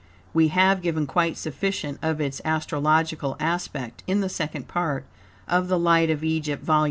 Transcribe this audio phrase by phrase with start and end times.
[0.33, 5.05] We have given quite sufficient of its astrological aspect in the second part
[5.47, 6.79] of "The Light of Egypt," Vol.